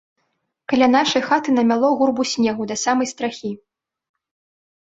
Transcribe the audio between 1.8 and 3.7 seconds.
гурбу снегу да самай страхі.